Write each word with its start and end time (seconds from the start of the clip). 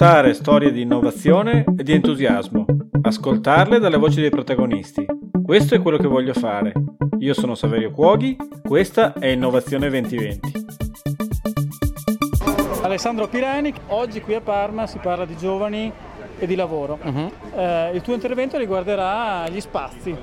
raccontare 0.00 0.32
storie 0.32 0.72
di 0.72 0.80
innovazione 0.80 1.62
e 1.76 1.82
di 1.82 1.92
entusiasmo, 1.92 2.64
ascoltarle 3.02 3.78
dalle 3.78 3.98
voci 3.98 4.22
dei 4.22 4.30
protagonisti. 4.30 5.04
Questo 5.44 5.74
è 5.74 5.82
quello 5.82 5.98
che 5.98 6.06
voglio 6.06 6.32
fare. 6.32 6.72
Io 7.18 7.34
sono 7.34 7.54
Saverio 7.54 7.90
Cuoghi, 7.90 8.34
questa 8.66 9.12
è 9.12 9.26
Innovazione 9.26 9.90
2020. 9.90 10.52
Alessandro 12.80 13.28
Pirani, 13.28 13.74
oggi 13.88 14.22
qui 14.22 14.32
a 14.32 14.40
Parma 14.40 14.86
si 14.86 14.96
parla 14.96 15.26
di 15.26 15.36
giovani 15.36 15.92
e 16.38 16.46
di 16.46 16.54
lavoro. 16.54 16.98
Uh-huh. 17.02 17.30
Eh, 17.54 17.90
il 17.92 18.00
tuo 18.00 18.14
intervento 18.14 18.56
riguarderà 18.56 19.46
gli 19.50 19.60
spazi. 19.60 20.16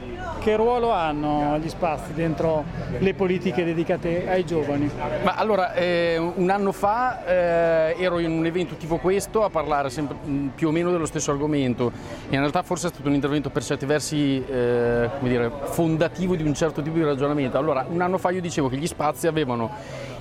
Che 0.47 0.55
ruolo 0.55 0.91
hanno 0.91 1.57
gli 1.57 1.67
spazi 1.67 2.13
dentro 2.13 2.63
le 2.99 3.13
politiche 3.13 3.65
dedicate 3.65 4.29
ai 4.29 4.45
giovani? 4.45 4.89
Ma 5.21 5.35
allora, 5.35 5.73
eh, 5.73 6.17
un 6.17 6.49
anno 6.49 6.71
fa 6.71 7.25
eh, 7.25 7.95
ero 8.01 8.19
in 8.19 8.31
un 8.31 8.45
evento 8.45 8.75
tipo 8.75 8.95
questo 8.95 9.43
a 9.43 9.49
parlare 9.49 9.89
sempre, 9.89 10.15
mm, 10.25 10.47
più 10.55 10.69
o 10.69 10.71
meno 10.71 10.89
dello 10.89 11.05
stesso 11.05 11.31
argomento. 11.31 11.91
In 12.29 12.39
realtà 12.39 12.63
forse 12.63 12.87
è 12.87 12.91
stato 12.91 13.09
un 13.09 13.15
intervento 13.15 13.49
per 13.49 13.61
certi 13.61 13.85
versi 13.85 14.41
eh, 14.45 15.09
dire, 15.19 15.51
fondativo 15.63 16.33
di 16.37 16.43
un 16.43 16.53
certo 16.53 16.81
tipo 16.81 16.95
di 16.95 17.03
ragionamento. 17.03 17.57
Allora, 17.57 17.85
un 17.85 17.99
anno 17.99 18.17
fa 18.17 18.29
io 18.29 18.39
dicevo 18.39 18.69
che 18.69 18.77
gli 18.77 18.87
spazi 18.87 19.27
avevano 19.27 19.69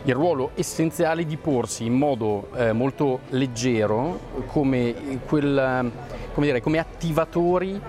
il 0.03 0.13
ruolo 0.13 0.51
essenziale 0.57 1.25
di 1.25 1.37
porsi 1.37 1.85
in 1.85 1.95
modo 1.95 2.49
eh, 2.57 2.73
molto 2.73 3.21
leggero 3.29 4.19
come, 4.47 5.21
quel, 5.25 5.93
come, 6.33 6.47
dire, 6.47 6.61
come 6.61 6.79
attivatori 6.79 7.81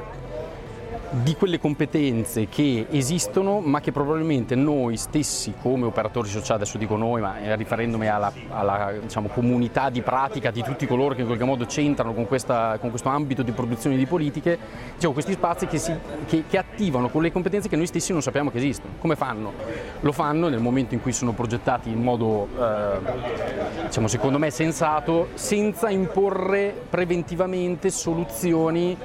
di 1.10 1.36
quelle 1.36 1.60
competenze 1.60 2.48
che 2.48 2.88
esistono 2.90 3.60
ma 3.60 3.80
che 3.80 3.92
probabilmente 3.92 4.56
noi 4.56 4.98
stessi 4.98 5.54
come 5.62 5.86
operatori 5.86 6.28
sociali, 6.28 6.62
adesso 6.62 6.78
dico 6.78 6.96
noi 6.96 7.22
ma 7.22 7.36
riferendomi 7.56 8.08
alla, 8.08 8.32
alla 8.50 8.94
diciamo, 9.02 9.30
comunità 9.30 9.90
di 9.90 10.02
pratica 10.02 10.52
di 10.52 10.62
tutti 10.64 10.86
coloro 10.86 11.16
che 11.16 11.22
in 11.22 11.28
qualche 11.28 11.46
modo 11.46 11.66
c'entrano 11.66 12.14
con, 12.14 12.28
questa, 12.28 12.78
con 12.80 12.90
questo 12.90 13.10
ambito 13.10 13.42
di 13.44 13.52
produzione 13.52 13.96
di 13.96 14.06
politiche, 14.06 14.58
diciamo, 14.96 15.14
questi 15.14 15.34
spazi 15.34 15.68
che, 15.68 15.78
si, 15.78 15.94
che, 16.26 16.44
che 16.48 16.58
attivano 16.58 17.10
quelle 17.10 17.32
competenze 17.32 17.70
che 17.70 17.76
noi 17.76 17.88
stessi 17.88 18.12
non 18.12 18.22
sappiamo 18.22 18.52
che 18.52 18.58
esistono. 18.58 18.94
Come 19.00 19.16
fanno? 19.16 19.54
Lo 20.02 20.12
fanno 20.12 20.50
nel 20.50 20.60
momento 20.60 20.94
in 20.94 21.02
cui 21.02 21.14
sono 21.14 21.32
progettati 21.32 21.90
in 21.90 22.02
modo, 22.02 22.48
eh, 22.60 23.86
diciamo, 23.86 24.08
secondo 24.08 24.38
me, 24.38 24.50
sensato, 24.50 25.30
senza 25.34 25.90
imporre 25.90 26.74
preventivamente 26.90 27.90
soluzioni 27.90 28.98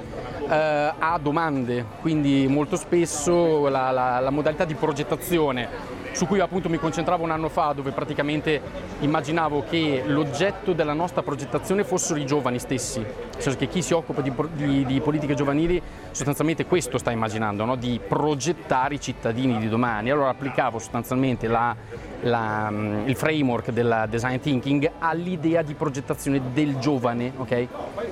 eh, 0.47 0.93
a 0.97 1.19
domande, 1.21 1.85
quindi 2.01 2.47
molto 2.47 2.75
spesso 2.75 3.67
la, 3.67 3.91
la, 3.91 4.19
la 4.19 4.29
modalità 4.29 4.65
di 4.65 4.75
progettazione 4.75 6.01
su 6.13 6.27
cui 6.27 6.39
appunto 6.39 6.69
mi 6.69 6.77
concentravo 6.77 7.23
un 7.23 7.31
anno 7.31 7.49
fa, 7.49 7.73
dove 7.73 7.91
praticamente 7.91 8.61
immaginavo 8.99 9.63
che 9.67 10.03
l'oggetto 10.05 10.73
della 10.73 10.93
nostra 10.93 11.23
progettazione 11.23 11.83
fossero 11.83 12.19
i 12.19 12.25
giovani 12.25 12.59
stessi, 12.59 12.99
nel 12.99 13.41
senso 13.41 13.57
che 13.57 13.67
chi 13.67 13.81
si 13.81 13.93
occupa 13.93 14.21
di, 14.21 14.31
di, 14.53 14.85
di 14.85 15.01
politiche 15.01 15.33
giovanili 15.33 15.81
sostanzialmente 16.11 16.65
questo 16.65 16.99
sta 16.99 17.09
immaginando, 17.11 17.65
no? 17.65 17.75
di 17.75 17.99
progettare 18.07 18.95
i 18.95 19.01
cittadini 19.01 19.57
di 19.57 19.67
domani. 19.67 20.11
Allora 20.11 20.29
applicavo 20.29 20.77
sostanzialmente 20.77 21.47
la, 21.47 21.75
la, 22.21 22.71
il 23.05 23.15
framework 23.15 23.71
del 23.71 24.05
design 24.07 24.37
thinking 24.37 24.89
all'idea 24.99 25.63
di 25.63 25.73
progettazione 25.73 26.39
del 26.53 26.77
giovane, 26.77 27.33
okay? 27.37 27.67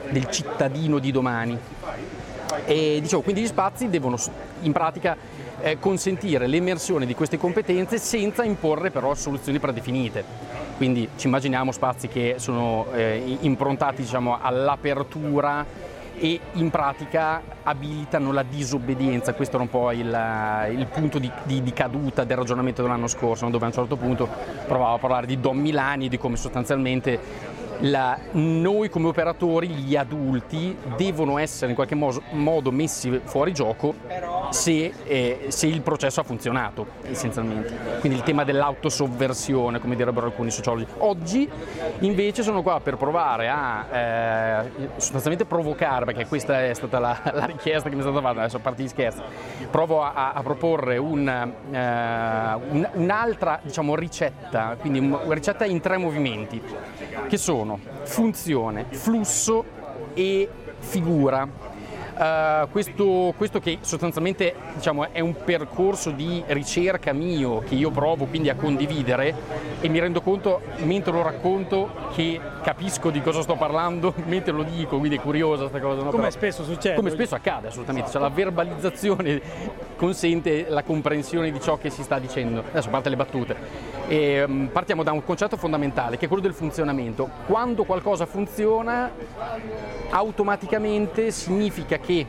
del 0.10 0.28
cittadino 0.30 0.98
di 0.98 1.12
domani. 1.12 1.60
E 2.66 3.00
dicevo, 3.02 3.22
quindi 3.22 3.42
gli 3.42 3.48
spazi 3.48 3.90
devono 3.90 4.18
in 4.62 4.72
pratica 4.72 5.16
eh, 5.62 5.80
consentire 5.80 6.48
l'emersione 6.48 7.06
di 7.06 7.16
queste 7.16 7.38
competenze 7.38 7.98
senza 7.98 8.44
imporre 8.44 8.92
però 8.92 9.14
soluzioni 9.14 9.60
predefinite. 9.60 10.24
Quindi 10.78 11.08
ci 11.16 11.28
immaginiamo 11.28 11.72
spazi 11.72 12.08
che 12.08 12.36
sono 12.38 12.88
eh, 12.94 13.38
improntati 13.42 14.02
diciamo, 14.02 14.40
all'apertura 14.42 15.66
e 16.18 16.40
in 16.54 16.70
pratica 16.70 17.42
abilitano 17.64 18.32
la 18.32 18.44
disobbedienza. 18.44 19.34
Questo 19.34 19.56
era 19.56 19.64
un 19.64 19.70
po' 19.70 19.92
il, 19.92 20.70
il 20.72 20.88
punto 20.88 21.20
di, 21.20 21.32
di, 21.44 21.62
di, 21.62 21.74
caduta 21.74 22.24
del 22.24 22.38
ragionamento 22.38 22.82
dell'anno 22.82 23.08
scorso, 23.08 23.48
dove 23.50 23.64
a 23.64 23.68
un 23.68 23.74
certo 23.74 23.96
punto 23.96 24.28
provavo 24.68 24.96
a 24.96 25.00
parlare 25.00 25.26
di 25.26 25.40
Don 25.40 25.58
Milani 25.58 26.10
di 26.10 26.18
come 26.18 26.36
sostanzialmente 26.36 27.20
la, 27.82 28.18
noi 28.32 28.90
come 28.90 29.08
operatori, 29.08 29.68
gli 29.68 29.96
adulti, 29.96 30.76
devono 30.96 31.38
essere 31.38 31.70
in 31.70 31.76
qualche 31.76 31.96
modo 31.96 32.72
messi 32.72 33.22
fuori 33.24 33.54
gioco 33.54 33.94
se, 34.50 34.94
eh, 35.06 35.46
se, 35.48 35.68
il 35.68 35.82
processo 35.82 36.20
ha 36.20 36.24
funzionato, 36.24 36.86
essenzialmente. 37.04 38.00
Quindi 38.00 38.18
il 38.18 38.24
tema 38.24 38.44
dell'autosovversione, 38.44 39.80
come 39.80 39.96
direbbero 39.96 40.26
alcuni 40.28 40.52
sociologi. 40.52 40.86
Oggi 41.00 41.50
invece 42.00 42.44
sono 42.44 42.62
qua 42.62 42.80
per 42.82 42.98
provare 42.98 43.50
a 43.50 43.88
eh, 43.92 44.72
sostanzialmente 44.98 45.46
provocare, 45.46 46.06
perché 46.06 46.28
questa 46.28 46.66
è 46.66 46.74
stata 46.74 47.00
la, 47.00 47.20
la, 47.34 47.46
richiesta 47.46 47.90
che 47.90 47.96
mi 47.96 48.02
è 48.02 48.04
stata 48.04 48.22
fatta, 48.22 48.40
adesso 48.42 48.58
a 48.58 48.60
parte 48.60 48.84
gli 48.84 48.88
scherzi, 48.88 49.22
provo 49.70 50.04
a, 50.04 50.34
a 50.34 50.44
proporre 50.44 50.98
un, 50.98 51.28
eh, 51.28 51.78
un, 52.70 52.90
un'altra 52.94 53.60
diciamo, 53.64 53.96
ricetta, 53.96 54.76
quindi 54.80 55.00
una 55.00 55.34
ricetta 55.34 55.66
in 55.66 55.80
tre 55.80 55.98
movimenti, 55.98 56.62
che 57.28 57.38
sono 57.38 57.71
funzione, 58.04 58.86
flusso 58.90 59.64
e 60.14 60.50
figura. 60.80 61.70
Uh, 62.12 62.70
questo, 62.70 63.34
questo, 63.36 63.60
che 63.60 63.80
sostanzialmente 63.82 64.54
diciamo, 64.76 65.12
è 65.12 65.22
un 65.22 65.34
percorso 65.44 66.12
di 66.12 66.44
ricerca 66.48 67.14
mio 67.14 67.60
che 67.60 67.74
io 67.74 67.90
provo 67.90 68.26
quindi 68.26 68.50
a 68.50 68.56
condividere 68.56 69.34
e 69.80 69.88
mi 69.88 69.98
rendo 69.98 70.22
conto 70.22 70.62
mentre 70.84 71.14
lo 71.14 71.24
racconto 71.24 71.90
che 72.14 72.40
capisco 72.62 73.10
di 73.10 73.22
cosa 73.22 73.42
sto 73.42 73.56
parlando 73.56 74.14
mentre 74.28 74.52
lo 74.52 74.64
dico, 74.64 74.98
quindi 75.00 75.18
è 75.18 75.20
curiosa 75.20 75.68
questa 75.68 75.80
cosa. 75.80 76.04
No? 76.04 76.10
Come 76.10 76.28
Però, 76.28 76.30
spesso 76.30 76.64
succede. 76.64 76.96
Come 76.96 77.10
spesso 77.10 77.34
accade 77.34 77.70
assolutamente, 77.70 78.12
cioè 78.12 78.22
la 78.22 78.30
verbalizzazione 78.30 79.42
consente 79.96 80.66
la 80.70 80.84
comprensione 80.84 81.52
di 81.52 81.60
ciò 81.62 81.78
che 81.78 81.90
si 81.90 82.04
sta 82.04 82.20
dicendo. 82.20 82.60
Adesso 82.60 82.90
parte 82.90 83.10
le 83.10 83.16
battute. 83.16 83.56
E, 84.08 84.44
um, 84.44 84.70
partiamo 84.72 85.04
da 85.04 85.12
un 85.12 85.24
concetto 85.24 85.58
fondamentale 85.58 86.18
che 86.18 86.26
è 86.26 86.28
quello 86.28 86.44
del 86.44 86.54
funzionamento. 86.54 87.30
Quando 87.46 87.84
qualcosa 87.84 88.26
funziona 88.26 89.12
automaticamente 90.10 91.32
significa 91.32 91.98
che 91.98 92.26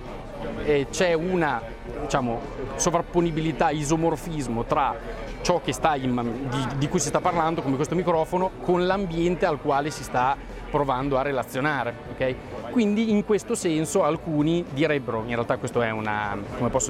eh, 0.64 0.86
c'è 0.90 1.12
una 1.14 1.60
diciamo, 2.02 2.40
sovrapponibilità, 2.76 3.70
isomorfismo 3.70 4.64
tra 4.64 4.94
ciò 5.42 5.60
in, 5.96 6.48
di, 6.48 6.66
di, 6.78 6.88
cui 6.88 7.00
si 7.00 7.08
sta 7.08 7.20
parlando, 7.20 7.62
come 7.62 7.76
questo 7.76 7.94
microfono, 7.94 8.50
con 8.62 8.86
l'ambiente 8.86 9.44
al 9.44 9.60
quale 9.60 9.90
si 9.90 10.04
sta 10.04 10.36
provando 10.70 11.18
a 11.18 11.22
relazionare. 11.22 11.94
Okay? 12.12 12.36
Quindi 12.72 13.10
in 13.10 13.26
questo 13.26 13.54
senso 13.54 14.02
alcuni 14.02 14.64
direbbero, 14.72 15.24
in 15.26 15.34
realtà 15.34 15.58
questo 15.58 15.82
è 15.82 15.90
una, 15.90 16.38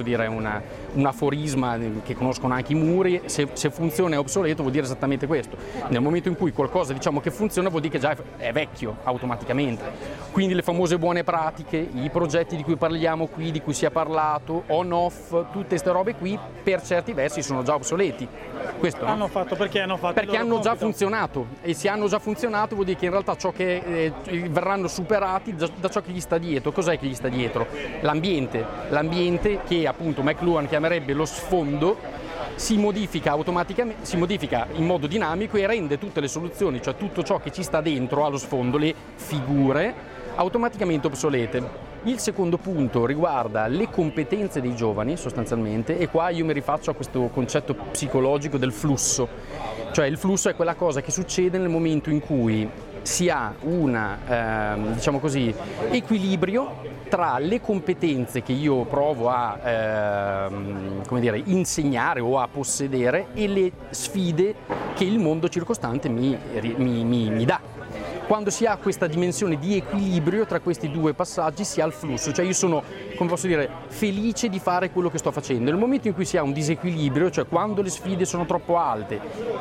dire, 0.01 0.27
una, 0.27 0.61
un 0.93 1.05
aforisma 1.05 1.77
che 2.03 2.15
conoscono 2.15 2.53
anche 2.53 2.71
i 2.71 2.75
muri, 2.75 3.23
se, 3.25 3.49
se, 3.51 3.69
funziona 3.69 4.15
è 4.15 4.17
obsoleto 4.17 4.61
vuol 4.61 4.71
dire 4.71 4.85
esattamente 4.85 5.27
questo. 5.27 5.57
Nel 5.89 5.99
momento 5.99 6.29
in 6.29 6.37
cui 6.37 6.53
qualcosa 6.53 6.93
diciamo 6.93 7.19
che 7.19 7.31
funziona 7.31 7.67
vuol 7.67 7.81
dire 7.81 7.93
che 7.93 7.99
già 7.99 8.15
è 8.37 8.53
vecchio 8.53 8.95
automaticamente. 9.03 9.83
Quindi 10.31 10.53
le 10.53 10.61
famose 10.61 10.97
buone 10.97 11.25
pratiche, 11.25 11.75
i 11.77 12.09
progetti 12.09 12.55
di 12.55 12.63
cui 12.63 12.77
parliamo 12.77 13.27
qui, 13.27 13.51
di 13.51 13.61
cui 13.61 13.73
si 13.73 13.83
è 13.83 13.91
parlato, 13.91 14.63
on-off, 14.67 15.31
tutte 15.51 15.67
queste 15.67 15.91
robe 15.91 16.15
qui 16.15 16.39
per 16.63 16.81
certi 16.81 17.11
versi 17.11 17.43
sono 17.43 17.61
già 17.61 17.73
obsoleti. 17.73 18.25
Questo, 18.79 19.05
hanno 19.05 19.17
no? 19.17 19.27
fatto 19.27 19.55
perché 19.55 19.81
hanno 19.81 19.97
fatto 19.97 20.13
Perché 20.13 20.37
hanno 20.37 20.53
compito. 20.55 20.69
già 20.69 20.75
funzionato 20.75 21.47
e 21.61 21.73
se 21.73 21.89
hanno 21.89 22.07
già 22.07 22.19
funzionato 22.19 22.75
vuol 22.75 22.87
dire 22.87 22.97
che 22.97 23.05
in 23.05 23.11
realtà 23.11 23.35
ciò 23.35 23.51
che 23.51 24.11
eh, 24.23 24.49
verranno 24.49 24.87
superati 24.87 25.55
da, 25.79 25.89
ciò 25.89 26.01
che 26.01 26.11
gli 26.11 26.19
sta 26.19 26.37
dietro. 26.37 26.71
Cos'è 26.71 26.97
che 26.97 27.07
gli 27.07 27.15
sta 27.15 27.27
dietro? 27.27 27.67
L'ambiente, 28.01 28.65
l'ambiente 28.89 29.61
che 29.65 29.87
appunto 29.87 30.21
McLuhan 30.21 30.67
chiamerebbe 30.67 31.13
lo 31.13 31.25
sfondo 31.25 31.97
si 32.55 32.77
modifica 32.77 33.35
si 34.01 34.17
modifica 34.17 34.67
in 34.73 34.85
modo 34.85 35.07
dinamico 35.07 35.57
e 35.57 35.65
rende 35.65 35.97
tutte 35.97 36.19
le 36.19 36.27
soluzioni, 36.27 36.81
cioè 36.81 36.95
tutto 36.95 37.23
ciò 37.23 37.39
che 37.39 37.51
ci 37.51 37.63
sta 37.63 37.81
dentro 37.81 38.25
allo 38.25 38.37
sfondo, 38.37 38.77
le 38.77 38.93
figure, 39.15 39.93
automaticamente 40.35 41.07
obsolete. 41.07 41.91
Il 42.03 42.19
secondo 42.19 42.57
punto 42.57 43.05
riguarda 43.05 43.67
le 43.67 43.89
competenze 43.89 44.59
dei 44.59 44.75
giovani 44.75 45.15
sostanzialmente 45.15 45.97
e 45.97 46.09
qua 46.09 46.29
io 46.29 46.43
mi 46.43 46.53
rifaccio 46.53 46.91
a 46.91 46.93
questo 46.93 47.29
concetto 47.33 47.73
psicologico 47.73 48.57
del 48.57 48.73
flusso, 48.73 49.27
cioè 49.93 50.05
il 50.05 50.17
flusso 50.17 50.49
è 50.49 50.55
quella 50.55 50.75
cosa 50.75 51.01
che 51.01 51.11
succede 51.11 51.57
nel 51.57 51.69
momento 51.69 52.09
in 52.09 52.19
cui 52.19 52.69
si 53.03 53.29
ha 53.29 53.53
un 53.61 53.95
eh, 53.95 54.93
diciamo 54.93 55.21
equilibrio 55.91 56.91
tra 57.09 57.37
le 57.37 57.61
competenze 57.61 58.41
che 58.41 58.53
io 58.53 58.85
provo 58.85 59.29
a 59.29 59.59
eh, 59.63 61.19
dire, 61.19 61.41
insegnare 61.45 62.21
o 62.21 62.39
a 62.39 62.47
possedere 62.47 63.27
e 63.33 63.47
le 63.47 63.71
sfide 63.91 64.55
che 64.95 65.03
il 65.03 65.19
mondo 65.19 65.47
circostante 65.47 66.09
mi, 66.09 66.35
mi, 66.77 67.03
mi, 67.03 67.29
mi 67.29 67.45
dà 67.45 67.72
quando 68.27 68.49
si 68.49 68.65
ha 68.65 68.77
questa 68.77 69.07
dimensione 69.07 69.57
di 69.57 69.77
equilibrio 69.77 70.45
tra 70.45 70.59
questi 70.59 70.89
due 70.89 71.13
passaggi 71.13 71.63
si 71.63 71.81
ha 71.81 71.85
il 71.85 71.93
flusso, 71.93 72.31
cioè 72.31 72.45
io 72.45 72.53
sono 72.53 72.83
come 73.15 73.29
posso 73.29 73.47
dire, 73.47 73.69
felice 73.87 74.49
di 74.49 74.59
fare 74.59 74.91
quello 74.91 75.09
che 75.09 75.17
sto 75.17 75.31
facendo. 75.31 75.69
Nel 75.69 75.79
momento 75.79 76.07
in 76.07 76.13
cui 76.13 76.25
si 76.25 76.37
ha 76.37 76.43
un 76.43 76.51
disequilibrio, 76.51 77.29
cioè 77.29 77.45
quando 77.45 77.81
le 77.81 77.89
sfide 77.89 78.25
sono 78.25 78.45
troppo 78.45 78.77
alte 78.77 79.19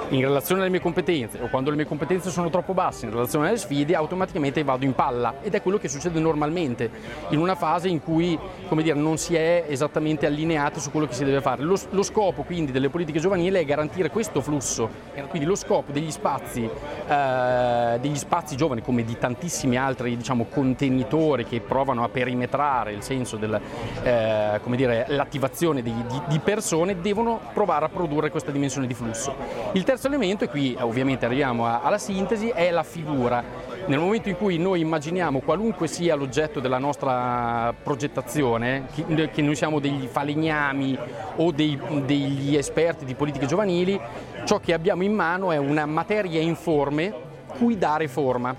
in 0.09 0.21
relazione 0.21 0.63
alle 0.63 0.71
mie 0.71 0.81
competenze 0.81 1.39
o 1.41 1.49
quando 1.49 1.71
le 1.71 1.77
mie 1.77 1.87
competenze 1.87 2.31
sono 2.31 2.51
troppo 2.51 2.75
basse 2.75 3.07
in 3.07 3.13
relazione 3.13 3.49
alle 3.49 3.59
sfide, 3.59 3.95
automaticamente 3.95 4.63
vado 4.65 4.85
in 4.85 4.95
palla 4.95 5.37
ed 5.43 5.55
è 5.55 5.63
quello 5.63 5.79
che 5.79 5.89
succede 5.89 6.19
normalmente 6.21 6.91
in 7.29 7.39
una 7.39 7.55
fase 7.55 7.89
in 7.89 8.03
cui 8.03 8.39
come 8.69 8.83
dire, 8.83 8.97
non 8.97 9.19
si 9.19 9.35
è 9.35 9.65
esattamente 9.69 10.27
allineati 10.27 10.81
su 10.81 10.91
quello 10.91 11.07
che 11.07 11.15
si 11.15 11.25
deve 11.25 11.41
fare. 11.41 11.63
Lo, 11.63 11.79
lo 11.91 12.03
scopo 12.03 12.43
quindi 12.43 12.73
delle 12.73 12.89
politiche 12.89 13.21
giovanili 13.21 13.59
è 13.59 13.65
garantire 13.65 14.11
questo 14.11 14.41
flusso, 14.41 14.89
quindi 15.29 15.47
lo 15.47 15.55
scopo 15.55 15.93
degli 15.93 16.11
spazi, 16.11 16.69
eh, 17.09 17.99
degli 18.01 18.17
spazi 18.17 18.52
giovani 18.57 18.83
come 18.83 19.05
di 19.05 19.19
tantissimi 19.19 19.77
altri 19.77 20.17
diciamo, 20.17 20.45
contenitori 20.45 21.45
che 21.45 21.61
provano 21.61 22.05
a 22.05 22.09
perimetrare 22.09 22.93
il 22.93 23.03
senso 23.03 23.37
dell'attivazione 23.37 25.81
eh, 25.81 25.83
di, 25.83 25.95
di, 26.29 26.39
persone, 26.39 27.01
devono 27.01 27.41
provare 27.53 27.87
a 27.87 27.89
produrre 27.89 28.31
questa 28.31 28.51
dimensione 28.51 28.87
di 28.87 28.95
flusso. 28.95 29.35
Il 29.73 29.85
terzo 29.85 30.07
elemento, 30.07 30.45
e 30.45 30.49
qui 30.49 30.77
ovviamente 30.79 31.25
arriviamo 31.25 31.67
a, 31.67 31.81
alla 31.83 31.99
sintesi, 31.99 32.49
è 32.49 32.71
la 32.71 32.83
figura. 32.83 33.71
Nel 33.85 33.99
momento 33.99 34.29
in 34.29 34.37
cui 34.37 34.59
noi 34.59 34.81
immaginiamo 34.81 35.41
qualunque 35.41 35.89
sia 35.89 36.15
l'oggetto 36.15 36.61
della 36.61 36.79
nostra 36.79 37.75
progettazione, 37.83 38.87
che 38.95 39.43
noi 39.43 39.57
siamo 39.57 39.81
degli 39.81 40.07
falegnami 40.07 40.97
o 41.37 41.51
dei, 41.51 41.79
degli 42.05 42.57
esperti 42.57 43.05
di 43.05 43.15
politiche 43.15 43.47
giovanili, 43.47 44.01
ciò 44.45 44.61
che 44.61 44.73
abbiamo 44.73 45.03
in 45.03 45.13
mano 45.13 45.51
è 45.51 45.57
una 45.57 45.87
materia 45.87 46.41
informe 46.41 47.31
cui 47.57 47.79
dare 47.79 48.09
forma. 48.09 48.55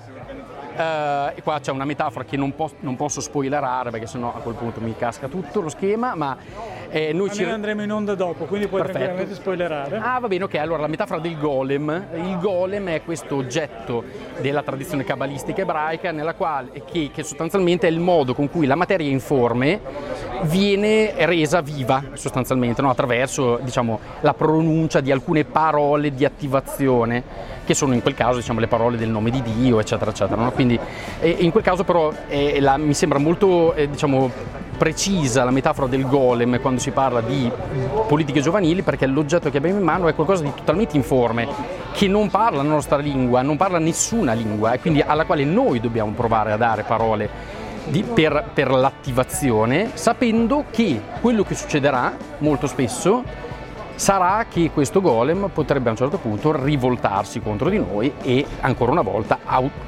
Uh, 0.74 1.32
e 1.36 1.44
qua 1.44 1.60
c'è 1.60 1.70
una 1.70 1.86
metafora 1.86 2.26
che 2.26 2.36
non, 2.36 2.56
po- 2.56 2.72
non, 2.80 2.96
posso 2.96 3.22
spoilerare 3.22 3.92
perché 3.92 4.08
sennò 4.08 4.34
a 4.36 4.40
quel 4.40 4.56
punto 4.56 4.82
mi 4.82 4.96
casca 4.98 5.28
tutto 5.28 5.62
lo 5.62 5.70
schema, 5.70 6.16
ma 6.16 6.36
eh, 6.90 7.14
noi, 7.14 7.32
ci... 7.32 7.44
andremo 7.44 7.84
in 7.84 7.92
onda 7.92 8.16
dopo, 8.16 8.46
quindi 8.46 8.68
puoi 8.68 8.82
Perfetto. 8.82 9.04
tranquillamente 9.04 9.36
spoilerare. 9.40 9.98
Ah, 9.98 10.20
va 10.20 10.28
bene, 10.28 10.46
ok. 10.46 10.56
Allora 10.56 10.82
la 10.82 10.88
metafora 10.88 11.20
del 11.20 11.38
golem. 11.38 12.06
Il 12.16 12.40
golem 12.40 12.90
è 12.90 13.04
questo 13.04 13.36
oggetto 13.36 14.04
della 14.40 14.64
tradizione 14.64 15.04
cabalistica 15.04 15.62
ebraica 15.62 16.12
quale, 16.34 16.84
che, 16.92 17.12
che 17.14 17.24
sostanzialmente 17.24 17.88
è 17.88 17.92
il 17.92 18.00
modo 18.00 18.34
con 18.34 18.50
cui 18.50 18.66
la 18.66 18.76
materia 18.76 19.08
informe 19.08 19.80
viene 20.44 21.14
resa 21.26 21.62
viva 21.62 22.04
sostanzialmente 22.14 22.82
no? 22.82 22.90
attraverso 22.90 23.60
diciamo, 23.62 24.00
la 24.22 24.34
pronuncia 24.34 25.02
di 25.02 25.12
alcune 25.12 25.44
parole 25.44 26.14
di 26.14 26.26
attivazione 26.26 27.24
che 27.66 27.74
sono 27.74 27.94
in 27.94 28.02
quel 28.02 28.14
caso 28.14 28.38
diciamo, 28.38 28.60
le 28.60 28.68
parole 28.68 28.98
del 28.98 29.10
nome 29.10 29.30
di 29.30 29.42
Dio 29.42 29.80
eccetera 29.80 30.12
eccetera 30.12 30.42
no? 30.42 30.52
quindi 30.52 30.80
in 31.22 31.52
quel 31.52 31.64
caso 31.64 31.84
però 31.84 32.12
eh, 32.28 32.60
la, 32.60 32.78
mi 32.78 32.94
sembra 32.94 33.20
molto 33.20 33.74
eh, 33.74 33.90
diciamo, 33.90 34.30
precisa 34.78 35.44
la 35.44 35.52
metafora 35.52 35.88
del 35.88 36.06
golem 36.06 36.60
quando 36.60 36.80
si 36.80 36.92
parla 36.92 37.22
di 37.22 37.50
politiche 38.08 38.42
giovanili 38.42 38.82
perché 38.82 39.06
l'oggetto 39.06 39.50
che 39.50 39.58
abbiamo 39.58 39.80
in 39.80 39.84
mano 39.84 40.08
è 40.08 40.16
qualcosa 40.16 40.44
di 40.44 40.52
totalmente 40.54 40.98
informe 40.98 41.48
che 41.94 42.08
non 42.08 42.30
parla 42.30 42.64
la 42.64 42.70
nostra 42.70 42.98
lingua 42.98 43.42
non 43.42 43.56
parla 43.56 43.80
nessuna 43.80 44.34
lingua 44.34 44.74
e 44.74 44.80
quindi 44.80 45.02
alla 45.02 45.26
quale 45.26 45.46
noi 45.46 45.80
dobbiamo 45.80 46.12
provare 46.12 46.52
a 46.52 46.58
dare 46.58 46.84
parole 46.84 47.62
di, 47.86 48.04
per, 48.04 48.52
per 48.54 48.72
l'attivazione, 48.72 49.92
sapendo 49.94 50.66
che 50.72 51.02
quello 51.22 51.44
che 51.44 51.56
succederà 51.56 52.16
molto 52.40 52.68
spesso 52.68 53.24
sarà 53.96 54.46
che 54.50 54.72
questo 54.74 55.02
golem 55.02 55.50
potrebbe 55.54 55.88
a 55.88 55.92
un 55.92 55.98
certo 55.98 56.18
punto 56.18 56.52
rivoltarsi 56.64 57.40
contro 57.40 57.70
di 57.70 57.78
noi 57.78 58.12
e 58.22 58.46
ancora 58.62 58.92
una 58.92 59.02
volta 59.02 59.40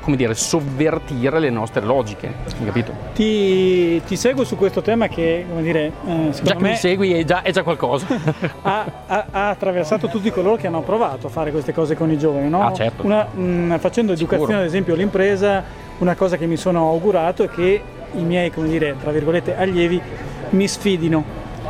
come 0.02 0.16
dire, 0.16 0.36
sovvertire 0.36 1.40
le 1.40 1.50
nostre 1.50 1.84
logiche. 1.84 2.32
Capito? 2.64 2.94
Ti, 3.14 4.02
ti, 4.06 4.16
seguo 4.16 4.44
su 4.44 4.56
questo 4.56 4.82
tema 4.82 5.08
che, 5.08 5.46
come 5.50 5.62
dire, 5.62 5.92
eh, 6.06 6.30
già 6.44 6.56
che 6.56 6.62
me 6.62 6.70
mi 6.70 6.76
segui 6.76 7.14
è 7.14 7.24
già, 7.24 7.42
è 7.42 7.52
già 7.52 7.64
qualcosa. 7.64 8.06
ha, 8.62 8.86
ha, 9.08 9.26
ha, 9.32 9.50
attraversato 9.50 10.08
tutti 10.08 10.30
coloro 10.30 10.56
che 10.56 10.68
hanno 10.68 10.82
provato 10.82 11.28
a 11.28 11.30
fare 11.30 11.52
queste 11.52 11.74
cose 11.74 11.96
con 11.96 12.12
i 12.12 12.18
giovani, 12.18 12.48
no? 12.48 12.68
Ah, 12.68 12.74
certo. 12.74 13.04
Una, 13.04 13.28
mh, 13.30 13.42
mm, 13.42 13.76
facendo 13.78 14.12
educazione, 14.12 14.46
Sicuro. 14.46 14.60
ad 14.60 14.66
esempio, 14.66 14.94
all'impresa 14.94 15.85
una 16.00 16.16
cosa 16.16 16.38
che 16.38 16.46
mi 16.46 16.58
sono 16.58 16.90
augurato 16.90 17.44
è 17.44 17.50
che 17.50 17.82
i 18.14 18.24
miei, 18.24 18.52
come 18.52 18.68
dire, 18.68 18.96
tra 19.02 19.12
virgolette, 19.12 19.56
allievi 19.56 20.02
mi 20.50 20.68
sfidino. 20.68 21.24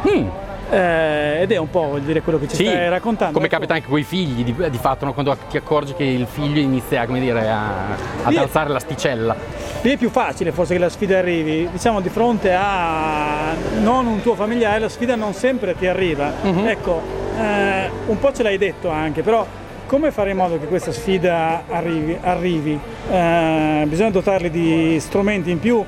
Mm. 0.08 0.28
Eh, 0.68 1.42
ed 1.42 1.52
è 1.52 1.58
un 1.58 1.70
po' 1.70 2.00
dire 2.04 2.22
quello 2.22 2.40
che 2.40 2.48
ci 2.48 2.56
sì, 2.56 2.66
stai 2.66 2.90
raccontando. 2.90 3.34
Come 3.34 3.46
ecco. 3.46 3.56
capita 3.56 3.76
anche 3.76 3.88
con 3.88 4.00
i 4.00 4.04
figli, 4.04 4.44
di, 4.44 4.56
di, 4.70 4.78
fatto, 4.78 5.06
no? 5.06 5.14
quando 5.14 5.38
ti 5.50 5.58
accorgi 5.58 5.94
che 5.94 6.04
il 6.04 6.26
figlio 6.26 6.60
inizia 6.60 7.06
dire, 7.06 7.50
a, 7.50 7.96
ad 8.24 8.36
alzare 8.36 8.70
l'asticella. 8.70 9.36
Lì 9.82 9.92
è 9.92 9.98
più 9.98 10.10
facile 10.10 10.52
forse 10.52 10.74
che 10.74 10.80
la 10.80 10.90
sfida 10.90 11.20
arrivi, 11.20 11.70
diciamo 11.72 12.02
di 12.02 12.10
fronte 12.10 12.52
a 12.54 13.54
non 13.80 14.08
un 14.08 14.22
tuo 14.24 14.34
familiare, 14.34 14.80
la 14.80 14.90
sfida 14.90 15.16
non 15.16 15.34
sempre 15.34 15.76
ti 15.76 15.86
arriva. 15.86 16.34
Mm-hmm. 16.44 16.68
Ecco, 16.68 17.02
eh, 17.40 17.90
un 18.08 18.18
po' 18.18 18.34
ce 18.34 18.42
l'hai 18.42 18.58
detto 18.58 18.90
anche, 18.90 19.22
però 19.22 19.46
come 19.86 20.12
fare 20.12 20.32
in 20.32 20.38
modo 20.38 20.60
che 20.60 20.66
questa 20.66 20.92
sfida 20.92 21.64
arrivi? 21.70 22.18
arrivi? 22.22 22.80
Eh, 23.10 23.86
bisogna 23.88 24.10
dotarli 24.10 24.50
di 24.50 24.98
strumenti 25.00 25.52
in 25.52 25.60
più, 25.60 25.84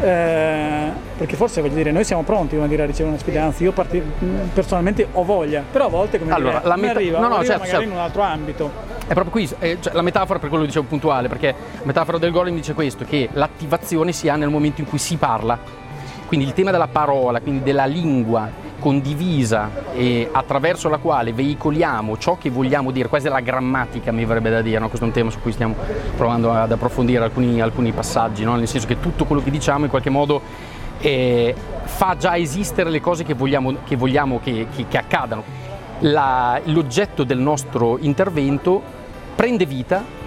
eh, 0.00 0.90
perché 1.16 1.36
forse 1.36 1.60
voglio 1.60 1.74
dire, 1.74 1.90
noi 1.90 2.04
siamo 2.04 2.22
pronti 2.22 2.56
dire, 2.66 2.82
a 2.82 2.86
ricevere 2.86 3.10
una 3.10 3.18
sfida, 3.18 3.42
anzi 3.42 3.64
io 3.64 3.72
parti, 3.72 4.02
personalmente 4.52 5.06
ho 5.12 5.24
voglia, 5.24 5.62
però 5.70 5.86
a 5.86 5.88
volte 5.88 6.18
come 6.18 6.32
allora, 6.32 6.58
dire, 6.58 6.68
la 6.68 6.76
meta- 6.76 6.92
arriva, 6.94 7.18
no, 7.18 7.28
no, 7.28 7.34
arriva 7.36 7.44
certo, 7.44 7.60
magari 7.60 7.78
certo. 7.78 7.90
in 7.90 7.98
un 7.98 8.04
altro 8.04 8.22
ambito. 8.22 8.70
È 9.06 9.12
proprio 9.12 9.30
qui, 9.30 9.48
eh, 9.58 9.78
cioè, 9.80 9.92
la 9.92 10.02
metafora 10.02 10.38
per 10.38 10.48
quello 10.48 10.64
che 10.64 10.70
dicevo 10.70 10.86
puntuale, 10.86 11.28
perché 11.28 11.48
la 11.78 11.84
metafora 11.84 12.18
del 12.18 12.30
golem 12.30 12.54
dice 12.54 12.74
questo, 12.74 13.04
che 13.04 13.28
l'attivazione 13.32 14.12
si 14.12 14.28
ha 14.28 14.36
nel 14.36 14.50
momento 14.50 14.80
in 14.80 14.86
cui 14.86 14.98
si 14.98 15.16
parla. 15.16 15.58
Quindi 16.26 16.46
il 16.46 16.52
tema 16.52 16.70
della 16.70 16.86
parola, 16.86 17.40
quindi 17.40 17.64
della 17.64 17.86
lingua, 17.86 18.48
condivisa 18.80 19.92
e 19.94 20.28
attraverso 20.32 20.88
la 20.88 20.96
quale 20.96 21.32
veicoliamo 21.32 22.18
ciò 22.18 22.36
che 22.36 22.50
vogliamo 22.50 22.90
dire, 22.90 23.08
quasi 23.08 23.28
la 23.28 23.38
grammatica 23.38 24.10
mi 24.10 24.24
verrebbe 24.24 24.50
da 24.50 24.60
dire, 24.60 24.80
no? 24.80 24.88
questo 24.88 25.04
è 25.04 25.08
un 25.08 25.14
tema 25.14 25.30
su 25.30 25.38
cui 25.40 25.52
stiamo 25.52 25.76
provando 26.16 26.52
ad 26.52 26.72
approfondire 26.72 27.22
alcuni, 27.22 27.60
alcuni 27.60 27.92
passaggi, 27.92 28.42
no? 28.42 28.56
nel 28.56 28.66
senso 28.66 28.88
che 28.88 28.98
tutto 28.98 29.24
quello 29.26 29.42
che 29.42 29.52
diciamo 29.52 29.84
in 29.84 29.90
qualche 29.90 30.10
modo 30.10 30.42
eh, 30.98 31.54
fa 31.84 32.16
già 32.16 32.36
esistere 32.36 32.90
le 32.90 33.00
cose 33.00 33.22
che 33.22 33.34
vogliamo 33.34 33.76
che, 33.84 33.94
vogliamo 33.94 34.40
che, 34.42 34.66
che, 34.74 34.86
che 34.88 34.98
accadano. 34.98 35.44
La, 36.00 36.58
l'oggetto 36.64 37.24
del 37.24 37.38
nostro 37.38 37.98
intervento 37.98 38.82
prende 39.36 39.66
vita 39.66 40.18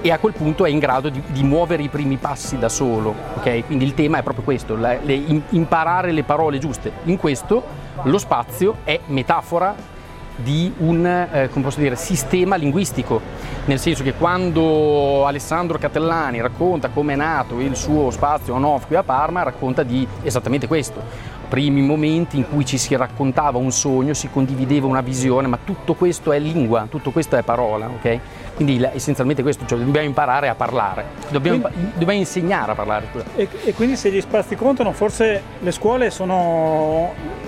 e 0.00 0.10
a 0.10 0.18
quel 0.18 0.32
punto 0.32 0.64
è 0.64 0.70
in 0.70 0.78
grado 0.78 1.08
di, 1.08 1.22
di 1.28 1.42
muovere 1.42 1.82
i 1.82 1.88
primi 1.88 2.16
passi 2.16 2.58
da 2.58 2.68
solo. 2.68 3.14
Okay? 3.36 3.64
Quindi 3.64 3.84
il 3.84 3.94
tema 3.94 4.18
è 4.18 4.22
proprio 4.22 4.44
questo, 4.44 4.76
la, 4.76 4.96
le, 5.02 5.42
imparare 5.50 6.12
le 6.12 6.22
parole 6.22 6.58
giuste. 6.58 6.92
In 7.04 7.16
questo 7.16 7.62
lo 8.02 8.18
spazio 8.18 8.76
è 8.84 9.00
metafora 9.06 9.96
di 10.36 10.72
un 10.78 11.04
eh, 11.04 11.50
dire, 11.76 11.96
sistema 11.96 12.54
linguistico, 12.54 13.20
nel 13.64 13.80
senso 13.80 14.04
che 14.04 14.14
quando 14.14 15.26
Alessandro 15.26 15.78
Catellani 15.78 16.40
racconta 16.40 16.90
come 16.90 17.14
è 17.14 17.16
nato 17.16 17.58
il 17.58 17.74
suo 17.74 18.10
spazio 18.12 18.54
on-off 18.54 18.86
qui 18.86 18.94
a 18.94 19.02
Parma, 19.02 19.42
racconta 19.42 19.82
di 19.82 20.06
esattamente 20.22 20.68
questo 20.68 21.36
primi 21.48 21.80
momenti 21.80 22.36
in 22.36 22.48
cui 22.48 22.64
ci 22.64 22.78
si 22.78 22.94
raccontava 22.94 23.58
un 23.58 23.72
sogno, 23.72 24.14
si 24.14 24.28
condivideva 24.30 24.86
una 24.86 25.00
visione, 25.00 25.48
ma 25.48 25.58
tutto 25.62 25.94
questo 25.94 26.32
è 26.32 26.38
lingua, 26.38 26.86
tutto 26.88 27.10
questo 27.10 27.36
è 27.36 27.42
parola, 27.42 27.88
ok? 27.88 28.18
Quindi 28.54 28.86
essenzialmente 28.92 29.42
questo, 29.42 29.64
cioè 29.66 29.78
dobbiamo 29.78 30.06
imparare 30.06 30.48
a 30.48 30.54
parlare, 30.54 31.04
dobbiamo, 31.30 31.60
quindi, 31.60 31.90
dobbiamo 31.92 32.20
insegnare 32.20 32.72
a 32.72 32.74
parlare. 32.74 33.08
E, 33.36 33.48
e, 33.64 33.74
quindi 33.74 33.96
se 33.96 34.10
gli 34.10 34.20
spazi 34.20 34.56
contano, 34.56 34.92
forse 34.92 35.42
le 35.58 35.70
scuole 35.72 36.10
sono 36.10 37.46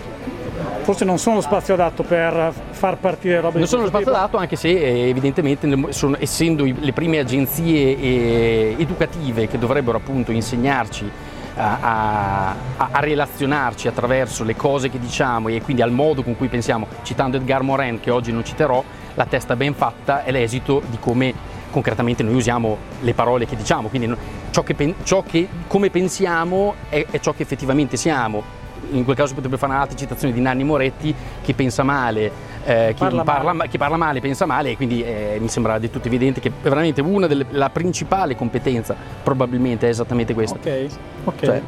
forse 0.82 1.04
non 1.04 1.18
sono 1.18 1.36
lo 1.36 1.40
spazio 1.42 1.74
adatto 1.74 2.02
per 2.02 2.52
far 2.70 2.96
partire 2.98 3.40
robe 3.40 3.58
non 3.58 3.68
sono 3.68 3.82
lo 3.82 3.88
spazio 3.88 4.10
adatto 4.10 4.38
anche 4.38 4.56
se 4.56 4.68
eh, 4.68 5.08
evidentemente 5.08 5.92
sono, 5.92 6.16
essendo 6.18 6.64
le 6.64 6.92
prime 6.92 7.18
agenzie 7.18 7.98
eh, 7.98 8.74
educative 8.78 9.46
che 9.46 9.58
dovrebbero 9.58 9.98
appunto 9.98 10.32
insegnarci 10.32 11.10
a, 11.56 12.54
a, 12.76 12.88
a, 12.90 13.00
relazionarci 13.00 13.88
attraverso 13.88 14.44
le 14.44 14.56
cose 14.56 14.90
che 14.90 14.98
diciamo 14.98 15.48
e 15.48 15.60
quindi 15.62 15.82
al 15.82 15.90
modo 15.90 16.22
con 16.22 16.36
cui 16.36 16.48
pensiamo, 16.48 16.86
citando 17.02 17.36
Edgar 17.36 17.62
Morin 17.62 18.00
che 18.00 18.10
oggi 18.10 18.32
non 18.32 18.44
citerò, 18.44 18.82
la 19.14 19.26
testa 19.26 19.56
ben 19.56 19.74
fatta 19.74 20.24
è 20.24 20.30
l'esito 20.30 20.82
di 20.88 20.98
come 20.98 21.34
concretamente 21.70 22.22
noi 22.22 22.34
usiamo 22.34 22.76
le 23.00 23.14
parole 23.14 23.46
che 23.46 23.56
diciamo, 23.56 23.88
quindi 23.88 24.14
ciò 24.50 24.62
che, 24.62 24.94
ciò 25.04 25.22
che 25.22 25.48
come 25.66 25.90
pensiamo 25.90 26.74
è, 26.88 27.06
è 27.10 27.20
ciò 27.20 27.32
che 27.32 27.42
effettivamente 27.42 27.96
siamo. 27.96 28.58
In 28.92 29.04
quel 29.04 29.16
caso 29.16 29.34
potrebbe 29.34 29.56
fare 29.56 29.72
un'altra 29.72 29.96
citazione 29.96 30.32
di 30.32 30.40
Nanni 30.40 30.64
Moretti 30.64 31.14
che 31.42 31.54
pensa 31.54 31.82
male, 31.82 32.30
eh, 32.64 32.88
chi, 32.94 32.98
parla 32.98 33.22
parla, 33.22 33.52
male. 33.52 33.68
chi, 33.68 33.78
parla 33.78 33.96
male. 33.96 34.20
pensa 34.20 34.46
male 34.46 34.70
e 34.70 34.76
quindi 34.76 35.02
eh, 35.02 35.38
mi 35.40 35.48
sembra 35.48 35.78
di 35.78 35.90
tutto 35.90 36.08
evidente 36.08 36.40
che 36.40 36.50
veramente 36.62 37.00
una 37.00 37.26
delle, 37.26 37.46
la 37.50 37.70
principale 37.70 38.36
competenza 38.36 38.94
probabilmente 39.22 39.86
è 39.86 39.90
esattamente 39.90 40.34
questa. 40.34 40.58
Ok, 40.58 40.86
ok. 41.24 41.44
Cioè, 41.44 41.62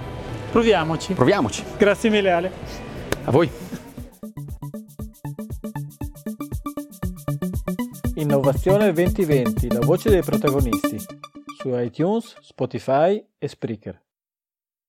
proviamoci. 0.50 1.12
Proviamoci. 1.14 1.64
Grazie 1.76 2.10
mille 2.10 2.30
Ale. 2.30 2.52
A 3.24 3.30
voi. 3.30 3.50
Innovazione 8.14 8.92
2020, 8.92 9.72
la 9.72 9.80
voce 9.80 10.10
dei 10.10 10.22
protagonisti 10.22 10.96
su 11.56 11.76
iTunes, 11.76 12.36
Spotify 12.40 13.24
e 13.38 13.48
Spreaker. 13.48 14.00